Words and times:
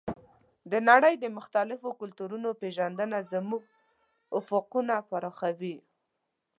د 0.71 0.73
نړۍ 0.89 1.13
د 1.19 1.25
مختلفو 1.37 1.89
کلتورونو 2.01 2.49
پېژندنه 2.61 3.17
زموږ 3.33 3.63
افقونه 4.39 4.95
پراخوي. 5.09 5.77